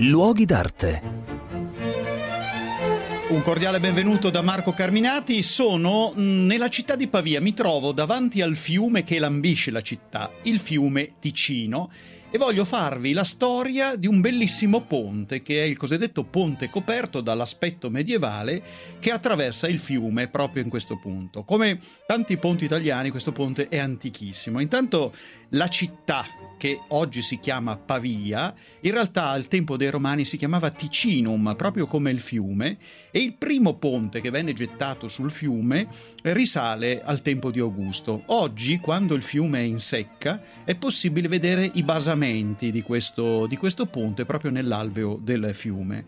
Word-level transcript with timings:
Luoghi 0.00 0.44
d'arte. 0.44 1.02
Un 3.30 3.42
cordiale 3.42 3.80
benvenuto 3.80 4.30
da 4.30 4.42
Marco 4.42 4.72
Carminati. 4.72 5.42
Sono 5.42 6.14
mm, 6.16 6.46
nella 6.46 6.68
città 6.68 6.94
di 6.94 7.08
Pavia, 7.08 7.40
mi 7.40 7.52
trovo 7.52 7.90
davanti 7.90 8.40
al 8.40 8.54
fiume 8.54 9.02
che 9.02 9.18
lambisce 9.18 9.72
la 9.72 9.80
città, 9.80 10.30
il 10.42 10.60
fiume 10.60 11.16
Ticino, 11.18 11.90
e 12.30 12.36
voglio 12.36 12.66
farvi 12.66 13.12
la 13.12 13.24
storia 13.24 13.96
di 13.96 14.06
un 14.06 14.20
bellissimo 14.20 14.82
ponte, 14.82 15.42
che 15.42 15.62
è 15.62 15.64
il 15.64 15.78
cosiddetto 15.78 16.24
ponte 16.24 16.68
coperto 16.68 17.22
dall'aspetto 17.22 17.88
medievale 17.88 18.62
che 18.98 19.10
attraversa 19.10 19.66
il 19.66 19.78
fiume 19.78 20.28
proprio 20.28 20.62
in 20.62 20.68
questo 20.68 20.98
punto. 20.98 21.42
Come 21.44 21.78
tanti 22.06 22.36
ponti 22.36 22.66
italiani, 22.66 23.10
questo 23.10 23.32
ponte 23.32 23.68
è 23.68 23.78
antichissimo. 23.78 24.60
Intanto 24.60 25.14
la 25.52 25.68
città 25.68 26.26
che 26.58 26.78
oggi 26.88 27.22
si 27.22 27.38
chiama 27.38 27.78
Pavia, 27.78 28.52
in 28.80 28.90
realtà 28.90 29.28
al 29.28 29.46
tempo 29.46 29.76
dei 29.76 29.88
Romani 29.88 30.24
si 30.24 30.36
chiamava 30.36 30.70
Ticinum, 30.70 31.54
proprio 31.56 31.86
come 31.86 32.10
il 32.10 32.20
fiume, 32.20 32.76
e 33.10 33.20
il 33.20 33.34
primo 33.34 33.76
ponte 33.76 34.20
che 34.20 34.30
venne 34.30 34.52
gettato 34.52 35.08
sul 35.08 35.30
fiume 35.30 35.86
risale 36.24 37.00
al 37.02 37.22
tempo 37.22 37.50
di 37.50 37.60
Augusto. 37.60 38.24
Oggi, 38.26 38.78
quando 38.78 39.14
il 39.14 39.22
fiume 39.22 39.60
è 39.60 39.62
in 39.62 39.78
secca, 39.78 40.42
è 40.64 40.74
possibile 40.74 41.28
vedere 41.28 41.70
i 41.74 41.82
basamenti 41.82 42.16
di 42.18 42.82
questo, 42.82 43.46
di 43.46 43.56
questo 43.56 43.86
ponte 43.86 44.24
proprio 44.24 44.50
nell'alveo 44.50 45.18
del 45.22 45.50
fiume. 45.54 46.04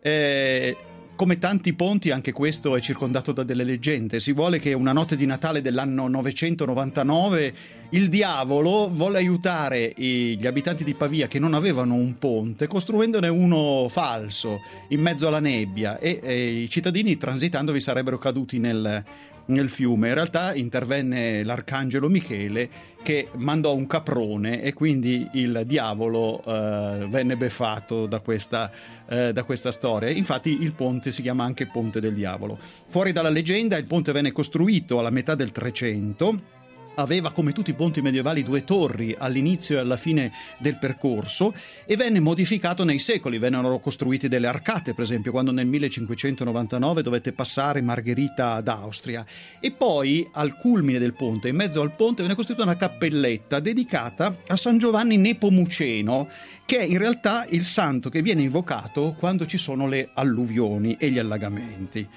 Eh, 0.00 0.76
come 1.16 1.38
tanti 1.38 1.74
ponti, 1.74 2.10
anche 2.10 2.32
questo 2.32 2.74
è 2.76 2.80
circondato 2.80 3.32
da 3.32 3.44
delle 3.44 3.62
leggende. 3.62 4.18
Si 4.18 4.32
vuole 4.32 4.58
che 4.58 4.72
una 4.72 4.92
notte 4.92 5.16
di 5.16 5.26
Natale 5.26 5.60
dell'anno 5.60 6.08
999 6.08 7.54
il 7.90 8.08
diavolo 8.08 8.90
volle 8.92 9.18
aiutare 9.18 9.92
gli 9.96 10.44
abitanti 10.44 10.82
di 10.82 10.94
Pavia 10.94 11.28
che 11.28 11.38
non 11.38 11.54
avevano 11.54 11.94
un 11.94 12.18
ponte 12.18 12.66
costruendone 12.66 13.28
uno 13.28 13.86
falso 13.88 14.62
in 14.88 15.00
mezzo 15.00 15.28
alla 15.28 15.38
nebbia 15.38 15.98
e, 15.98 16.18
e 16.20 16.62
i 16.62 16.68
cittadini 16.68 17.16
transitando 17.16 17.70
vi 17.70 17.80
sarebbero 17.80 18.18
caduti 18.18 18.58
nel, 18.58 19.04
nel 19.46 19.68
fiume. 19.68 20.08
In 20.08 20.14
realtà 20.14 20.54
intervenne 20.54 21.44
l'arcangelo 21.44 22.08
Michele 22.08 22.68
che 23.02 23.28
mandò 23.36 23.74
un 23.74 23.86
caprone 23.86 24.62
e 24.62 24.72
quindi 24.72 25.28
il 25.34 25.62
diavolo 25.66 26.42
eh, 26.44 27.06
venne 27.08 27.36
beffato 27.36 28.06
da 28.06 28.20
questa, 28.20 28.70
eh, 29.08 29.32
da 29.32 29.44
questa 29.44 29.70
storia. 29.70 30.08
Infatti 30.10 30.62
il 30.62 30.74
ponte 30.74 31.12
si 31.12 31.22
chiama 31.22 31.44
anche 31.44 31.66
Ponte 31.66 32.00
del 32.00 32.14
Diavolo. 32.14 32.58
Fuori 32.88 33.12
dalla 33.12 33.28
leggenda 33.28 33.76
il 33.76 33.84
ponte 33.84 34.12
venne 34.12 34.32
costruito 34.32 34.98
alla 34.98 35.10
metà 35.10 35.34
del 35.34 35.52
300 35.52 36.62
aveva 36.96 37.32
come 37.32 37.52
tutti 37.52 37.70
i 37.70 37.74
ponti 37.74 38.02
medievali 38.02 38.42
due 38.42 38.64
torri 38.64 39.14
all'inizio 39.16 39.76
e 39.76 39.80
alla 39.80 39.96
fine 39.96 40.32
del 40.58 40.78
percorso 40.78 41.54
e 41.86 41.96
venne 41.96 42.20
modificato 42.20 42.84
nei 42.84 42.98
secoli, 42.98 43.38
vennero 43.38 43.78
costruite 43.78 44.28
delle 44.28 44.46
arcate 44.46 44.94
per 44.94 45.04
esempio 45.04 45.32
quando 45.32 45.52
nel 45.52 45.66
1599 45.66 47.02
dovette 47.02 47.32
passare 47.32 47.80
Margherita 47.80 48.60
d'Austria 48.60 49.24
e 49.60 49.72
poi 49.72 50.28
al 50.32 50.56
culmine 50.56 50.98
del 50.98 51.14
ponte, 51.14 51.48
in 51.48 51.56
mezzo 51.56 51.80
al 51.80 51.94
ponte 51.94 52.22
venne 52.22 52.34
costruita 52.34 52.62
una 52.62 52.76
cappelletta 52.76 53.60
dedicata 53.60 54.38
a 54.46 54.56
San 54.56 54.78
Giovanni 54.78 55.16
Nepomuceno 55.16 56.28
che 56.64 56.78
è 56.78 56.82
in 56.82 56.98
realtà 56.98 57.46
il 57.50 57.64
santo 57.64 58.08
che 58.08 58.22
viene 58.22 58.42
invocato 58.42 59.14
quando 59.18 59.46
ci 59.46 59.58
sono 59.58 59.86
le 59.86 60.10
alluvioni 60.14 60.96
e 60.98 61.10
gli 61.10 61.18
allagamenti. 61.18 62.08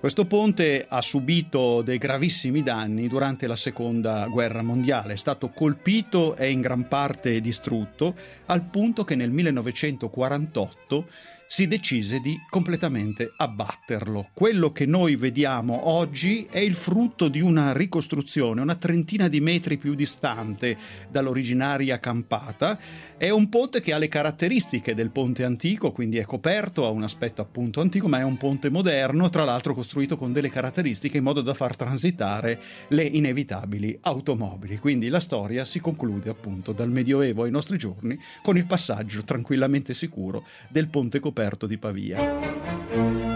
Questo 0.00 0.24
ponte 0.24 0.86
ha 0.88 1.02
subito 1.02 1.82
dei 1.82 1.98
gravissimi 1.98 2.62
danni 2.62 3.06
durante 3.06 3.46
la 3.46 3.54
seconda 3.54 4.19
guerra 4.28 4.62
mondiale, 4.62 5.14
è 5.14 5.16
stato 5.16 5.50
colpito 5.50 6.36
e 6.36 6.50
in 6.50 6.60
gran 6.60 6.88
parte 6.88 7.40
distrutto 7.40 8.14
al 8.46 8.62
punto 8.62 9.04
che 9.04 9.14
nel 9.14 9.30
1948 9.30 11.06
si 11.52 11.66
decise 11.66 12.20
di 12.20 12.40
completamente 12.48 13.32
abbatterlo. 13.36 14.28
Quello 14.32 14.70
che 14.70 14.86
noi 14.86 15.16
vediamo 15.16 15.88
oggi 15.88 16.46
è 16.48 16.60
il 16.60 16.76
frutto 16.76 17.26
di 17.26 17.40
una 17.40 17.72
ricostruzione, 17.72 18.60
una 18.60 18.76
trentina 18.76 19.26
di 19.26 19.40
metri 19.40 19.76
più 19.76 19.96
distante 19.96 20.78
dall'originaria 21.10 21.98
campata. 21.98 22.78
È 23.16 23.30
un 23.30 23.48
ponte 23.48 23.80
che 23.80 23.92
ha 23.92 23.98
le 23.98 24.06
caratteristiche 24.06 24.94
del 24.94 25.10
ponte 25.10 25.42
antico, 25.42 25.90
quindi 25.90 26.18
è 26.18 26.24
coperto, 26.24 26.86
ha 26.86 26.90
un 26.90 27.02
aspetto 27.02 27.42
appunto 27.42 27.80
antico, 27.80 28.06
ma 28.06 28.20
è 28.20 28.22
un 28.22 28.36
ponte 28.36 28.70
moderno, 28.70 29.28
tra 29.28 29.42
l'altro 29.42 29.74
costruito 29.74 30.16
con 30.16 30.32
delle 30.32 30.50
caratteristiche 30.50 31.16
in 31.16 31.24
modo 31.24 31.40
da 31.40 31.52
far 31.52 31.74
transitare 31.74 32.60
le 32.90 33.02
inevitabili 33.02 33.98
automobili. 34.02 34.78
Quindi 34.78 35.08
la 35.08 35.18
storia 35.18 35.64
si 35.64 35.80
conclude 35.80 36.30
appunto 36.30 36.70
dal 36.70 36.92
Medioevo 36.92 37.42
ai 37.42 37.50
nostri 37.50 37.76
giorni 37.76 38.16
con 38.40 38.56
il 38.56 38.66
passaggio 38.66 39.24
tranquillamente 39.24 39.94
sicuro 39.94 40.46
del 40.68 40.88
ponte 40.88 41.18
coperto 41.18 41.38
di 41.66 41.78
Pavia. 41.78 43.29